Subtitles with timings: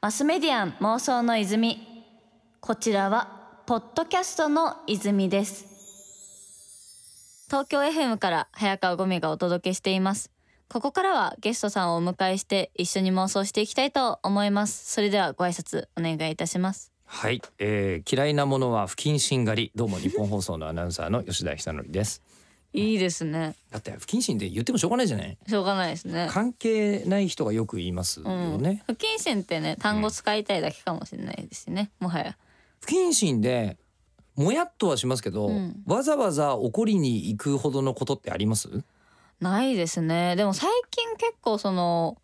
[0.00, 1.86] マスメディアン妄想の泉。
[2.60, 5.66] こちらはポッドキャストの泉です。
[7.48, 10.30] 東京 FM から早川ゴミがお届けしています。
[10.68, 14.92] ここからはゲストさんをお迎えして一緒に妄想していきたいと思います。
[14.92, 16.92] それではご挨拶お願いいたします。
[17.04, 19.72] はい、えー、嫌いなものは不謹慎狩り。
[19.74, 22.22] どうも日本放送のアナウンサーの吉田久典です。
[22.72, 22.94] い。
[22.94, 23.54] いですね。
[23.70, 25.36] だって不謹慎って言ってもしょうがないじゃない？
[25.48, 26.28] しょうがないですね。
[26.30, 32.36] 関係ない人がよく言いますよね、不謹慎ってね単語使いたいだけかもしれないですね、もはや。
[32.80, 33.76] 不謹慎で
[34.36, 35.82] もやっとはしますけど、うん。
[35.86, 38.68] わざわざ怒りに行くほどのことってあります？
[39.40, 40.36] ないですね。
[40.36, 42.18] でも最近結構その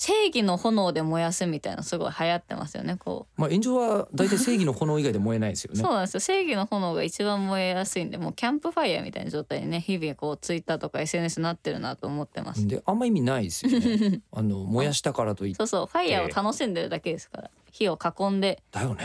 [0.00, 5.82] 正義の炎で燃やすみたいなすごい流行ってますよねこまあ炎上は大体正義の炎以外で燃えないですよう、ね。
[5.82, 6.20] そうなんですよ。
[6.20, 12.66] 正義の炎が一番燃えやすいんでもうキャンプファイヤーみたいな状態にね日々こうツイッターとか SNS になってるなと思ってます。
[12.66, 14.22] であんま意味ないですよね。
[14.32, 15.56] あの燃やしたからといって。
[15.58, 17.50] そうそうファイヤーを楽しんでるだけですから。
[17.70, 18.62] 火を囲んで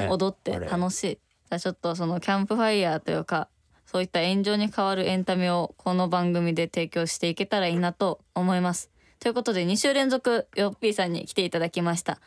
[0.10, 1.08] 踊って楽しい。
[1.10, 3.50] じゃあちょっとそのキャンプファイヤーというか
[3.86, 8.90] そういった炎上に変わるエンタメをこの番組で提供していけたらいいなと思います
[9.26, 12.20] ということで2週連続よっぴーさんに来ていただきました。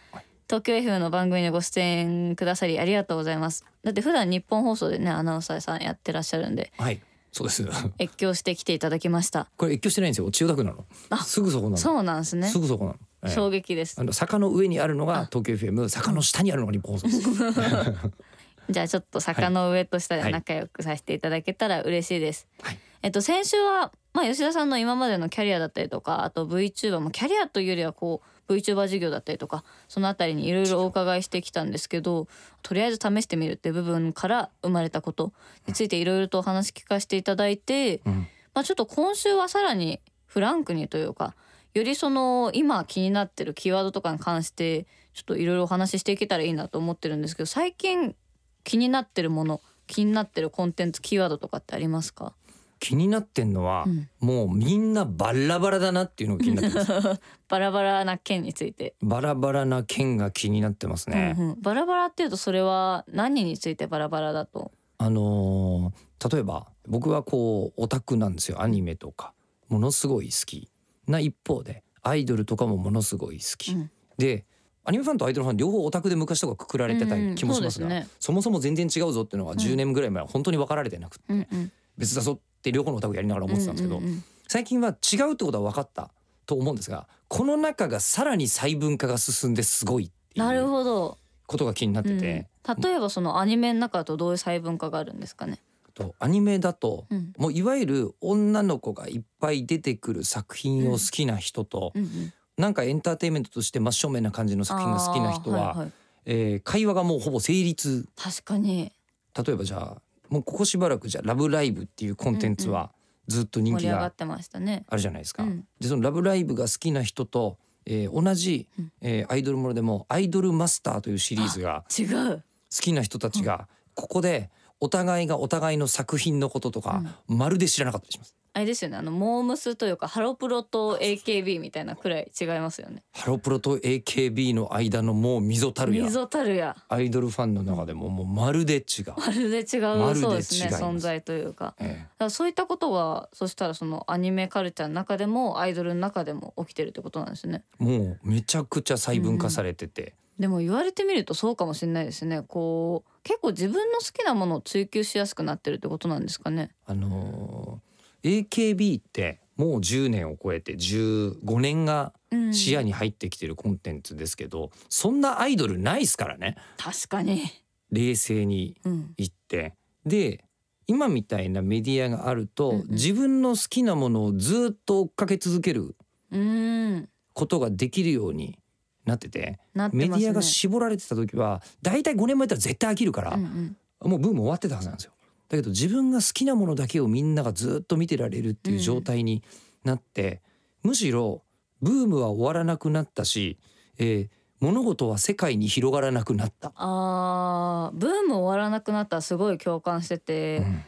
[0.49, 3.65] 東京 F の番組にご出演くださりありがとうございます。
[3.85, 7.01] だって普段日本放送でねアナウンサーさんやってらっしゃるんではい。
[7.31, 7.65] そうです。
[8.01, 9.49] 越境してきていただきました。
[9.57, 10.29] これ越境してないんですよ。
[10.33, 10.87] 千代田区なの。
[11.11, 11.77] あすぐそこなの。
[11.77, 12.49] そうなんですね。
[12.49, 12.97] すぐそこなの、
[13.27, 13.31] ええ。
[13.31, 13.95] 衝撃です。
[14.01, 17.21] あの坂の上にあるのが東京 FM 坂の下にあるのが日本放送です。
[18.69, 20.33] じゃあちょっと坂の上と下ではい。
[20.33, 22.49] 仲良くさせていただけたら嬉しいです。
[22.61, 22.79] はい。
[23.03, 32.27] えっと先週はまあ吉田さんの今までのキャリアだったりとかあと VTuber もキャリアというよりはこう VTuber 事業だったりとかそのあたりにいろいろお伺いしてきたんですけど
[32.63, 35.33] とりあえず試してみるって部分から生まれたこと
[35.69, 38.27] についていろいろとお話聞かせていただいて、うん。
[38.55, 41.37] まあちょっと今週はさらにフランクにというか
[41.75, 48.17] よりその今気になってるキーワードとかに関してちょっといろいろお話ししていけたらいいなと思ってるんですけど最近
[48.65, 52.33] 気になってるもの気になってるコンテンツキーワードとかってありますか？
[52.79, 54.09] 気になってんのは、うん。
[54.21, 57.21] もうみんなバラバラだなっていうのが気になってます。
[57.49, 61.61] バラバラな件について、バラバラな件が気になってますね、うんうん。
[61.61, 64.73] バラバラっていうとそれは何についてバラバラだと？
[64.99, 68.61] あのー例えば僕はこうオタクなんですよ。
[68.61, 69.35] アニメとか。
[69.69, 70.69] ものすごい好き
[71.07, 71.85] な一方で。
[72.03, 73.91] アイドルとかもものすごい好き、うん。
[74.17, 74.47] で
[74.85, 78.09] アニメファンとアイドルファン両方オタクで昔とかくくられてた気もしますが、うんうんそうですね。
[78.19, 81.73] そもそも全然違うぞっていうのが10年ぐらい前は本当に分かられてなくて、うんうん。
[81.99, 84.01] 別だぞって両方のオタクやりながら思ってたんですけど、
[84.49, 86.11] 最近は違うってことは分かった
[86.47, 95.61] と思うんですがこの中がさらに細分化が進んですごいっていなるうほど、ことが気になってて、うん、例えばそのアニメの中だとどういう細分化があるんですかね、
[95.99, 97.33] とアニメだとうん。
[97.37, 105.93] もういわゆる女の子がいっぱい出てくる作品を好きな人と、うんうん、なんかエンターテインメントとして真正面な感じの作品が好きな人は、あーいい。
[106.27, 108.07] えー会話がもうほぼ成立。
[108.17, 108.93] 確かに。
[109.37, 112.91] 例えばじゃあもうここしばらくじゃあ「ラブライブ!」っていうコンテンツは
[113.27, 115.43] ずっと人気が盛り上がってましたねあるじゃないですか。
[115.43, 122.43] うんでその「ラブライブ!」が好きな人と、えー同じ、うんえーアイドルものでも「アイドルマスター」というシリーズが違う好
[122.81, 124.51] きな人たちがここで
[124.81, 128.37] お互いがお互いの作品のこととか、まるで知らなかったりします。
[128.53, 128.97] あれですよね。
[128.97, 133.03] あのモームスというかハロプロと AKB みたいなくらい違いますよね。
[133.13, 136.05] ハロプロと AKB の間のもう溝たるや。
[136.05, 136.77] 溝たるや。
[136.89, 139.15] アイドルファンの中でももうまるで違う。
[139.17, 140.61] まるで違うまるでそうです。
[140.61, 141.75] ね存在というか。
[141.79, 147.65] えだからそういったことはそしたらそのアニメカルチャーの中でもアイドルの中でも起きてるってことなんですね。
[147.81, 152.43] えもうめちゃくちゃ細分化されてて、でも言われてみるとそうかもしれないですね。
[152.43, 156.71] こう結構自分の好きなものを追求しやすくなってるってことなんですかね。
[156.87, 157.88] あのー
[158.23, 166.57] AKB ってもう10年を超えて15年がうん視野に入ってきてるコンテンツですけど、そんなアイドルないっすからね。
[166.77, 167.43] 確かに。
[167.91, 169.75] 冷静にうん言って。
[170.07, 170.45] で
[170.87, 172.87] 今みたいなメディアがあると、うんうん。
[172.91, 175.97] 自分の好きなものをずっと追っかけ続ける
[176.31, 177.09] うん。
[177.35, 178.59] ことができるように
[179.05, 179.91] なっててね。
[179.93, 184.11] メディアが絞られてた時は大体5年前やったら絶対飽きるから、うんうん。
[184.11, 185.13] もうブーム終わってたはずなんですよ。
[185.49, 189.43] だけど自分が好きなものだけをみんながずっと見てられるっていう状態に
[189.85, 190.43] なって、
[190.83, 191.43] むしろ
[191.81, 193.59] ブームは終わらなくなったし、
[193.99, 194.29] えー
[194.61, 196.73] 物事は世界に広がらなくなった。
[196.75, 200.83] あーブーム終わらなくなったらすごい共感してて、うん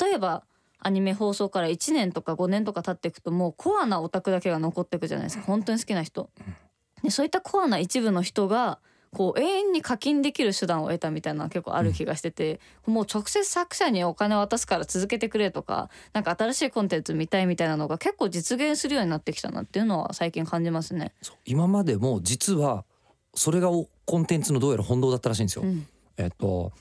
[0.00, 0.44] 例えば
[0.78, 6.30] アニメ放送から1年とか5年とか経っていくともうコアなオタクだけが残っていくじゃないですか本当に好きな人。
[7.02, 8.78] でそういったコアな一部の人が
[9.14, 21.12] こう永遠に課金できる手段を得たみたいな結構ある気がしてて、もう直接作者にお金を渡すから続けてくれとかなんか新しいコンテンツ見たいみたいなのが結構実現するようになってきたなっていうのは最近感じますね。
[21.22, 22.84] そう今までも実は
[23.34, 25.62] それがおコンテンツのどうやら本当だったらしいんですよ。
[25.62, 25.86] うん
[26.16, 26.72] えっと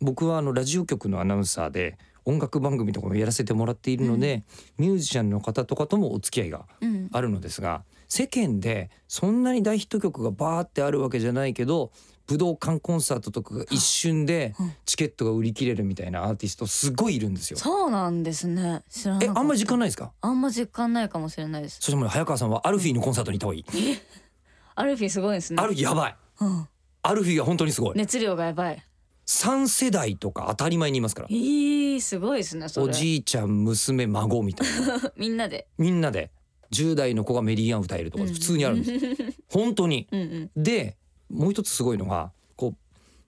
[0.00, 4.44] 僕はあのラジオ局のアナウンサーで音楽番組とかもやらせてもらっているので、
[4.78, 11.92] ミュージシャンの方とかともお付き合いがうんあるのですが世間でそんなに大ヒット曲がバーってあるわけじゃないけど
[12.26, 14.72] 武道館コンサートとかが一瞬でうん。
[14.84, 17.56] チケットが売り切れるみたいなアーティストすごいいるんですよ。
[17.56, 18.82] そうなんですね。
[18.90, 19.32] 知らなかった。
[19.32, 20.12] えあんまり実感ないですか？
[20.20, 21.76] あんま実感ないかもしれないです。
[21.76, 23.98] そしてもう早川さんはアルフィーのコンサートに行った方がいい。
[24.74, 25.62] アルフィーすごいですね。
[25.62, 26.16] アルフィーやばい。
[26.40, 26.68] うん、
[27.02, 27.96] アルフィーが本当にすごい。
[27.96, 28.84] 熱量がやばい。
[29.26, 31.28] 三世代とか当たり前にいますから。
[31.30, 31.34] え。
[31.34, 35.12] ー、すごいですねそおれじいちゃん娘孫みたいな。
[35.16, 35.68] みんなで。
[35.78, 36.30] みんなで
[36.72, 38.32] 10代の子がメリーアン歌えるとかうん。
[38.32, 40.08] 普通にあるんです、 本当に。
[40.10, 40.24] うんう
[40.58, 40.62] ん。
[40.62, 40.96] で
[41.28, 42.74] もう一つすごいのがこ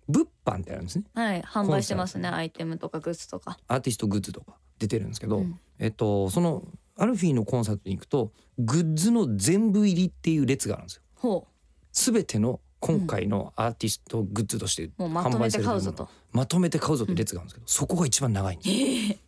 [0.09, 1.05] う物販ってあるんですね。
[1.15, 3.59] はい販売してますねアイテムとかグッズとか。
[3.69, 5.59] アーティストグッズとか出てるんですけど、うん。
[5.79, 6.65] えっとその
[6.97, 11.03] アルフィーのコンサートに行くとグッズの全部入りっていう列があるんですよ。
[11.17, 11.49] ほ
[11.93, 16.09] 全ての今回のアーティストグッズとしてうもうまとめて買うぞと。
[16.33, 18.77] まとめて買うぞって列があるんですけど、そこが一番長いんですよ、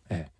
[0.09, 0.31] ええ、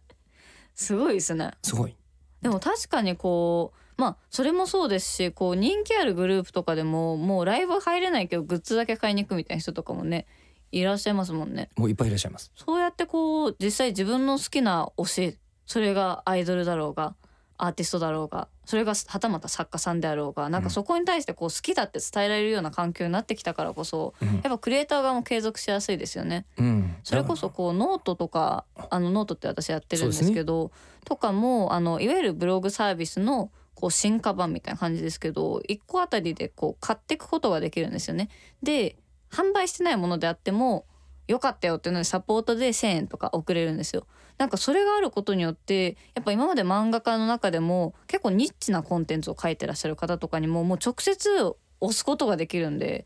[0.74, 1.51] すごいですね。
[1.63, 1.95] すごい
[2.41, 10.27] でも確かにこうまあそれもそうですしこう人気あるグループとかでももうライブ入れないけどグッズだけ買いに行くみたいな人とかもね
[10.71, 11.69] いらっしゃいますもんね。
[11.77, 12.51] もういっぱいいらっしゃいます。
[12.55, 17.15] そうやってこう実際自分の好きな推しそれがアイドルだろうが
[17.57, 26.45] アーティストだろうがそれがはたまた作家さんであろうがなんかそこに対してこう好きだって伝えられるような環境になってきたからこそうんやっぱクリエイター側も継続しやすいですよね。
[26.57, 30.71] うんそれこそこうノートとかあのノートって私やってるんですけど
[31.05, 38.29] とかもあのいわゆるブログサービスのこう進化版みたいな感じですけど1個あたりでこう買っていくことができるんですよね。
[38.63, 38.97] で
[39.31, 40.85] 販売してないものであっても
[41.27, 44.07] 良かったよっていうのでサポートで1,000円とか送れるんですよ。
[44.38, 53.06] なんかそれがあることによってやっぱ今まで漫画家の中でも結構ニッチなコンテンツを書いてらっしゃる方とかにももう直接押すことができるんで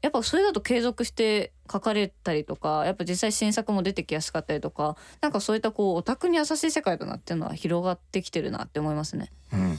[0.00, 9.32] やっぱそれだと継続して書かれたりとかやっぱ実際新作も出てきやすかったりとかなんかそういったこうオタクに優しい世界だなっていうのは広がってきてるなって思いますね。
[9.52, 9.78] うん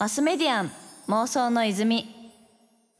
[0.00, 0.70] マスメディアン
[1.08, 2.08] 妄想の泉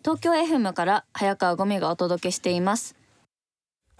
[0.01, 2.98] 東京 FM から早川ゴミがお届けしています。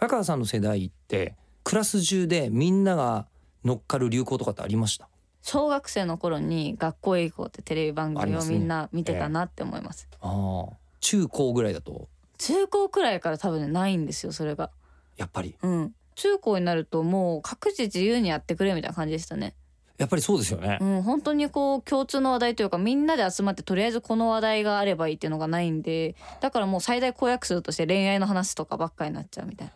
[0.01, 1.35] 早川さんの世代って
[1.65, 3.27] クラス中でみんなが
[3.65, 5.09] 乗っかる流行とかってありました？
[5.43, 10.07] 小学生の頃に学校へ行こうってテレビ番組をみんな見てたなって思います。
[10.21, 12.09] ああ中高ぐらいだと？
[12.39, 14.71] 中高くらいから多分ねないんですよそれが。
[15.17, 15.93] やっぱりうん。
[16.15, 19.57] 中高になるともう各自自由にやってくれみたいな感じでしたね。
[19.99, 29.73] やっぱりそうですよね、うん、本当にこう共通の話題というかみんなで集まってとりあえずこの話題があればいいっていうのがないんでだからもう最大公約数として恋愛の話とかばっかりになっちゃうみたい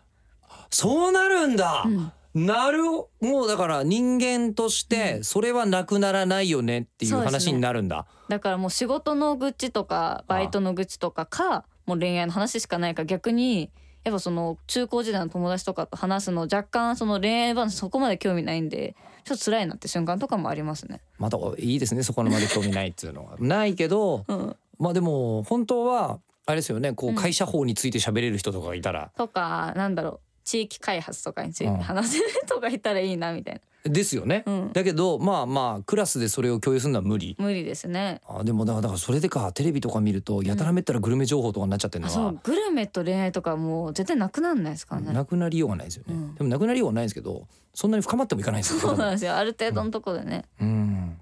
[0.73, 1.85] そうなるんだ、
[2.33, 2.71] な。
[2.71, 13.69] るほもうだから人間としてそれはなくならないよねっていう話になるんだ、だからもう仕事の愚痴とかバイトの愚痴とかかもう恋愛の話しかないか逆に
[14.03, 21.01] やっぱその中高時代の友達とかと話すの若干その恋愛話そこまで興味ないんでちょっと辛いなって瞬間とかもありますね。
[21.17, 23.35] またいいですねそこまで興味ないっていうのは。
[23.39, 27.15] ないけどうん、まあでも本当はあれですよねこううん。
[27.15, 31.77] 会社法について喋れる人とかがいたら、とかなんだろう地域開発とかについてうん。
[31.77, 34.53] 話せる人がいたらいいなみたいですよね、な。
[34.53, 37.35] うん、だけどまあまあクラスでそれを共有するのは無理。
[37.37, 38.21] 無理ですね。
[38.27, 45.13] あでもだからそれでかテレビとか見るとやたらめったらグルメ情報とかになっちゃってるのは、うグルメと恋愛とかもう絶対なくなんないですからね。
[45.13, 46.35] なくなりようがないですよね、うん。
[46.35, 48.79] でもなくなりようがないですけどそんなに深まってもいかないんですよ。
[48.79, 49.35] そうなんですよ。
[49.35, 50.45] ある程度のところでね。
[50.61, 51.19] うん。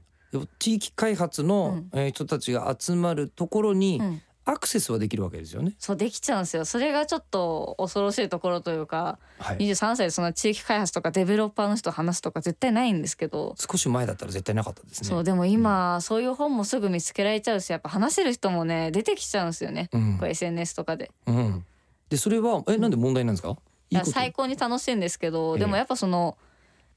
[0.60, 5.74] 地域開発の人たちが集まるところにうんアクセスはできるわけですよね。
[5.77, 6.65] そうできちゃうんですよ。
[6.65, 15.10] それがちょっと恐ろしいところというかはい、23歳でそんな地域開発とかデベロッパーの人と話すとか絶対ないんですけど、少し前だったら絶対なかったですね。
[15.10, 20.17] そうでも今、そういう本もすぐ見つけられちゃうしやっぱ話せる人もね出てきちゃうんですよね、うん。
[20.17, 21.12] こう SNS とかで。
[21.27, 21.65] うん、
[22.10, 23.57] でそれはえなんで問題なんですか？
[23.91, 25.60] いや最高に楽しいんですけど、ええ。
[25.60, 26.38] でもやっぱその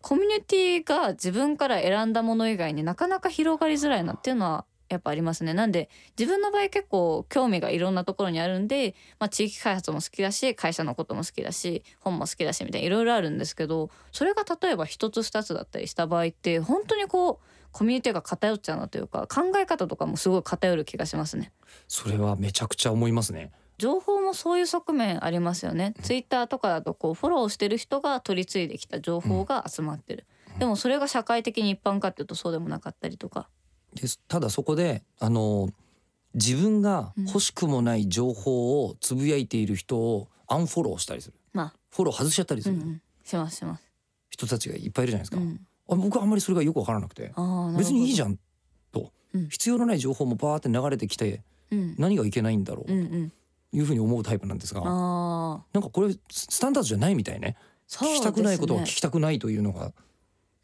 [0.00, 5.88] コミュニティが自分から選んだもの以外になかなか広がりづらいなっていうのはやっぱありますねなんで
[6.18, 21.50] 自分の場合結構興味がいろんなところにあるんで、まあ、地域開発も好きだし会社のことも好きだし本も好きだしみたいないろいろあるんですけどそれが例えば一つ二つだったりした場合って本当にこうコミュニティが偏っちゃうなというか考え方とかもすごい偏る気がしますね。
[21.88, 23.50] それはめちゃくちゃ思いますね。
[23.78, 25.94] 情報もそういう側面ありますよね。
[26.02, 30.24] ツイッターとかだとこうフォローしてる人が取り継いできた情報が集まってる。
[30.58, 33.48] でもそれが社会的に一般かっていうとそうでもなかったりとか。
[33.94, 34.20] です。
[34.28, 35.70] ただそこであの
[36.34, 41.34] 自分が欲しくもない情報をつぶやいている人をアンフォローしたりする。
[41.52, 41.74] まあ。
[41.90, 42.74] フォロー外しちゃったりする。
[42.74, 43.02] うんうん。
[43.24, 43.84] しますします。
[44.30, 47.32] 人たちがいっぱいいるじゃないですか、うん、あ僕はあんまりそれがよく分からなくて。
[47.78, 48.36] 別にいいじゃん。
[48.92, 49.48] と、うん。
[49.48, 51.94] 必要のない情報もバーって流れてきてうん。
[51.98, 52.86] 何がいけないんだろう。
[52.86, 56.18] というふうに思うタイプなんですが、ああなんかこれス
[56.50, 57.48] スタンダードじゃないみたいね。
[57.48, 57.56] ね。
[57.88, 59.92] 聞きたくないことは聞きたくないというのがうん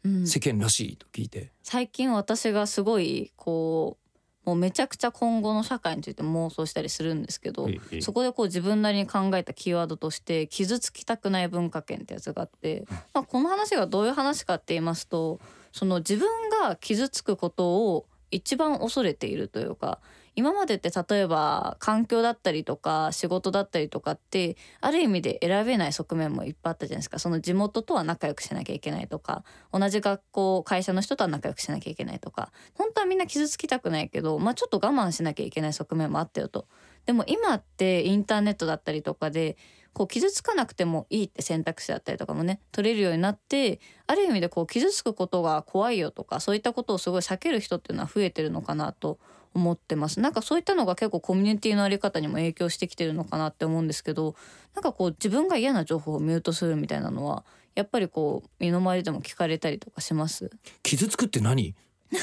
[0.03, 4.01] 世間らしいと聞いて、最近私がすごいこう
[4.45, 8.01] もうめちゃくちゃ今後の社会について妄想したりするんですけど、ええ。
[8.01, 15.39] そこでこう自分なりに考えたキーワードとして傷つきたくない文化圏ってやつがあって、まあ、この話がどういう話かって言いますと
[15.71, 16.27] その自分
[16.63, 19.99] が傷つくことを一番恐れているというか
[20.35, 36.67] 今までって例えば環境だったりとか仕事だったりとかってある意味で選べない側面もいっぱいあったじゃないですかその地元とは仲良くしなきゃいけないとか同じ学校会社の人とは仲良くしなきゃいけないとか本当はみんな傷つきたくないけど、まあ、ちょっと我慢しなきゃいけない側面もあったよと。
[37.05, 39.57] でも今ってインターネットだったりとかで
[39.93, 49.19] こう傷つかなくてもいいって選択肢だったりとかもね取れるようになってある意味でこう傷つくことが怖いよとかそういったことをすごい避ける人っていうのは増えてるのかなと
[49.53, 50.19] 思ってます。
[50.19, 54.35] なんかそういったのが結構コミュニティのあり方にも影響してきてるのかなって思うんですけど
[54.75, 57.43] なんかこう自分が嫌な情報をミュートするみたいなのは
[57.75, 60.51] やっぱりこう身の回りでも聞かれたりとかします？
[60.83, 61.75] 傷つくって何？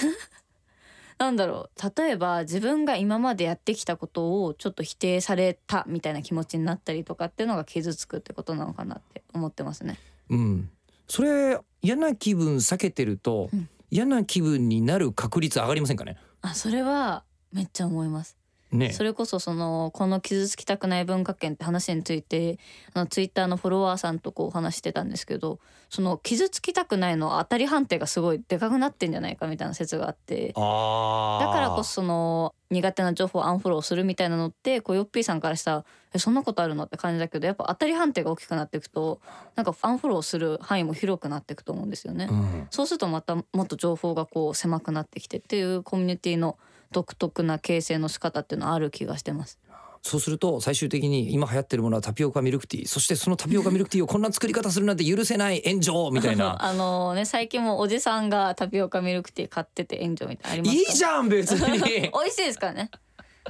[1.18, 2.00] なんだろう。
[2.00, 9.98] 例えば自分が今までやってきたことをちょっと否定されたみたいな気持ちになったりとかっていうのが傷つくってことなのかなって思ってますね。
[10.30, 10.70] うん。
[11.08, 13.68] それ嫌な気分避けてると、うん。
[13.90, 16.18] 嫌な気分になる確率上がりませんかね？
[16.40, 18.36] あそれはめっちゃ思います。
[18.72, 18.92] ね。
[18.92, 22.58] それこそそのこの傷つきたくない文化圏って話について
[22.94, 25.58] あのツイッターのフォロワーさんとこうお話してたんですけど
[25.88, 30.60] その傷つきたくないの当たり判定がすごいでかくなってんじゃないかみたいな説があってだか
[31.60, 35.84] らこそその苦手な情報をアンフォローするみたいなのってこうヨッピーさんからしたら
[36.14, 39.20] えそんなことあるのって感じだけどやっぱ当たり判定が大きくなっていくと
[39.56, 42.28] なんかアンフォローする範囲も広くなっていくと思うんですよね。
[42.30, 42.66] うん。
[42.70, 46.58] そうするとまたもっと情報がこう狭くなってきてっていうコミュニティの
[46.92, 49.58] 独特な形成の仕方っていうのはある気がしてます。
[50.02, 56.64] そうすると最終的に今流行ってるものはタピオカミルクティーそしてそのタピオカミルクティーをこんな作り方するなんて許せない炎上みたいな。
[56.64, 60.64] あのね最近もおじさんがタピオカミルクティー買ってて炎上みたいな。
[60.64, 61.78] のありますいいかじゃん別に。
[61.82, 62.90] 美味しいですからね。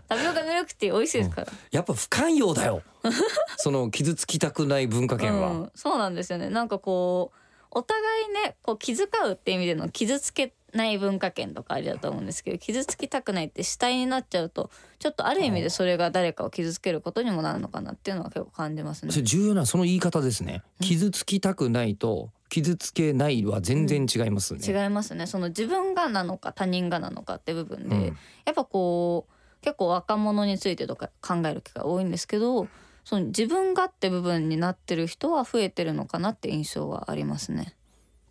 [0.08, 1.48] タピオカミルクティー美味しいですから。
[1.70, 2.82] やっぱ不寛容だよ。
[3.58, 6.48] その傷つきたくない文化圏は、うん、そうなんですよね。
[6.50, 7.38] なんかこう
[7.70, 19.12] お互いねこう気遣うって意味での傷つけない文化圏とかありだと思うんですけど傷つきたくないって主体になっちゃうとちょっとある意味でそれが誰かを傷つけることにもなるのかなっていうのは結構感じますね。
[19.12, 19.18] そ。
[19.18, 20.62] れ重要なその言い方ですね。
[20.80, 25.26] 傷つきたくないと傷つけないは全然違いますね、違いますね。
[25.26, 28.04] その自分がなのか他人がなのかって部分で、うん。
[28.44, 29.32] やっぱこう
[29.62, 32.68] 結構若者についてとか考える機会多いんですけど
[33.04, 37.74] その自分がって部分になってる人は増えてるのかなって印象はありますね。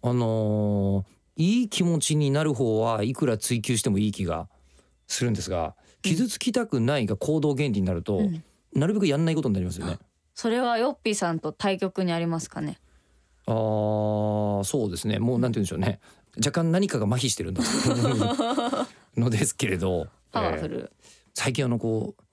[0.03, 4.49] あのーいい気持ちになる方はいくら追求してもいい気が
[5.07, 9.97] するんですが傷つきたくないが行動原理になると、うんなるべくやんないことになりますよね。
[10.35, 12.77] それはヨッピーさんと対局にありますかね？
[13.47, 15.99] あーそうですねもうなんて言うんでしょうね
[16.37, 18.87] 若干何かが麻痺してるんだと思う
[19.19, 20.91] のですけれどパワフえール。
[21.33, 22.23] 最近あのこう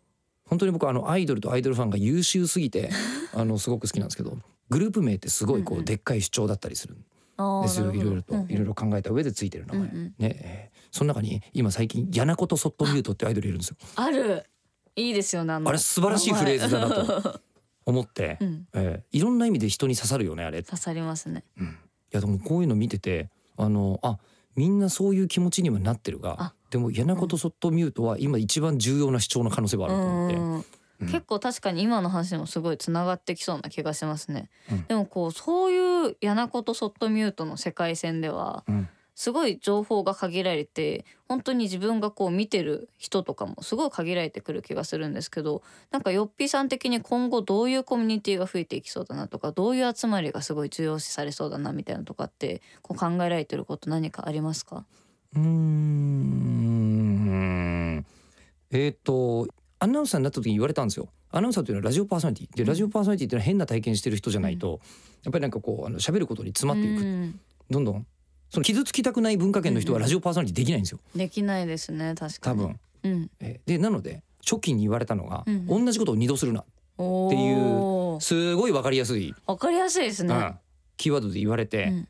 [0.46, 2.90] 本当に僕あのアイドルとアイドルファンが優秀すぎて
[3.32, 4.36] あのすごく好きなんですけど
[4.68, 7.00] グループ名ってすごいこうでっかい主張だったりするんあ
[7.62, 8.64] ですよいろいろといろいろ。
[8.66, 13.76] ろ考えた上でついてる名前、うんうんねえーその中に今最近「やなことそっとミュート」ってアイドルいるんですよ。
[13.96, 14.46] ある。
[14.94, 15.52] いいですよね。
[15.52, 17.40] あれ素晴らしいフレーズだなと。
[17.84, 20.62] 思って、うん、えーいろんな意味で人に刺さるよねあれ。
[20.62, 21.42] 刺さりますね。
[21.58, 21.70] うん、い
[22.12, 24.18] やでもこういうの見ててあのあ
[24.54, 30.83] みんなそういう気持ちにはなってるがあでも「やなことそっとミュート」は今一番重要な主張の可能性があると思って。
[31.06, 34.50] 結構確かに今の話にもすごいつながってきそうな気がしますね。
[34.70, 34.86] うん。
[34.86, 38.88] でもこうそういうやなことそっとミュートの世界線ではうん。
[39.16, 54.84] すごい情報が限られて本当に自分がこう見てる人とかもすごい限られてくる気がするんですけどなんかよっぴーさん的に今後どういうコミュニティが増えていきそうだなとかどういう集まりがすごい重要視されそうだなみたいなのとかってこう考えられてること何かありますか？
[55.36, 56.44] うーん。
[58.72, 59.46] えっ、と
[59.84, 61.10] アナウンサーになった時に言われたんですよ。
[61.30, 62.56] アナウンサーというのはラジオパーソナリティ。
[62.56, 64.80] でラジオパーソナリティっていうのは変な体験してる人じゃないと、
[65.24, 68.06] やっぱりなんかこうあの喋ることに詰まっていく、うんどんどん。
[68.48, 71.00] その傷つきたくない文化圏の人はラジオパーソナリティできないんですよ。
[71.14, 72.60] できないですね確かに。
[72.60, 72.80] 多分。
[73.02, 75.66] うん、えーでなので初期に言われたのが、うん。
[75.66, 76.64] 同じことを二度するな。
[76.96, 78.20] おっていうー。
[78.20, 80.34] すごいわかりやすい、わかりやすいですね。
[80.34, 80.54] うん。
[80.96, 82.08] キーワードで言われて、うん。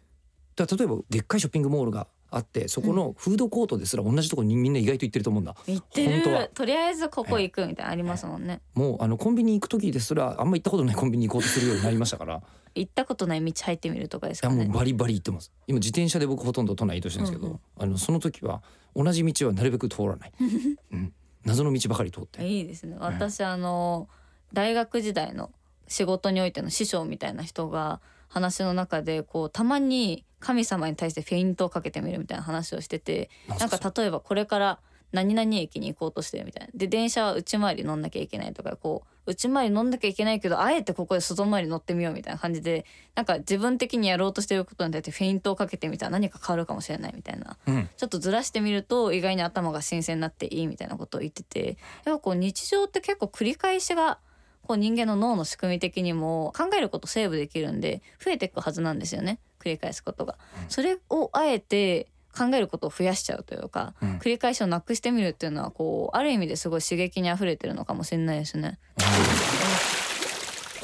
[0.54, 5.54] だ例えばでっかいショッピングモールがあってそこのフードコートですら同じところにみんな意外と行ってると思うんだ。
[5.66, 6.42] 行って本当は。
[6.42, 8.60] るとりあえずここ行くみたいなのありますもんね。
[8.74, 12.42] もうあのコンビニ行く時ですらあんま行ったことないコンビニ行こうとするようになりましたから。
[12.74, 15.52] 行ったことない道入ってみるとかですいやもうバリバリ行ってます。
[15.68, 17.60] 今自転車で僕ほとんど都内移動してるんですけど、うんうん。
[17.78, 18.62] あのその時は
[18.96, 20.32] 同じ道はなるべく通らない、
[20.92, 21.12] うん、
[21.44, 22.46] 謎の道ばかり通って。
[22.46, 22.96] いいですね。
[22.98, 24.08] 私あの
[24.52, 25.52] 大学時代の
[25.86, 28.00] 仕事においての師匠みたいな人が
[28.34, 34.80] 話の中でこうたまに神様に対してフェイントをかけてみるみたいな話をしててなんか例えばこれから
[35.12, 36.72] 何々駅に行こうとしてるみたいな。
[36.74, 47.56] で電車は内回り乗んなきゃいけないとかこう内回り乗んなきゃいけないけどあえてここで外回り乗ってみようみたいな感じでなんか自分的にやろうとしてることに対してフェイントをかけてみたら何か変わるかもしれないみたいな。
[47.68, 47.88] うん。
[47.96, 51.78] ちょっとずらしてみると意外に頭が新鮮になっていいみたいなことを言ってて。
[52.04, 54.18] やっぱこう日常って結構繰り返しが
[54.66, 60.36] こう人間の脳の仕組み的にも考えることセーブできるんで増えていくはずなんですよね繰り返すことが。
[60.68, 64.18] それをあえて考えることを増やしちゃうというか、うん。
[64.18, 68.78] 繰り返しをなくしてみるっていうのはこうある意味ですごい刺激にあふれてるのかもしれないですね。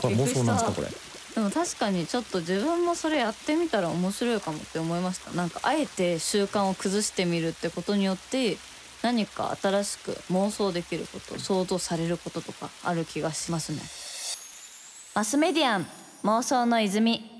[0.00, 0.88] これ妄想なんですかこれ。
[1.34, 5.30] でも確かにちょっと自分もそれやってみたら面白いかもって思いました。
[5.32, 8.56] なんかあえて習慣を崩してみるってことによって
[9.02, 13.78] 何か新しく妄想できること想像されることとかある気がしますね。
[15.14, 15.86] マスメディアン
[16.24, 17.39] 妄想の泉。